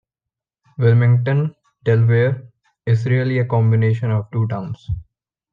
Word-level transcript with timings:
Wilmington, 0.79 1.53
Delaware, 1.83 2.49
is 2.87 3.05
really 3.05 3.37
a 3.37 3.45
combination 3.45 4.09
of 4.09 4.31
two 4.31 4.47
towns. 4.47 4.89